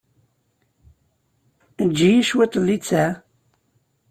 Eǧǧ-iyi 1.83 2.21
cwiṭ 2.29 2.53
n 2.57 2.63
littseɛ. 2.67 3.07